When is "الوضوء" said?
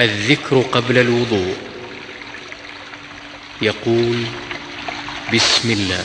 0.98-1.56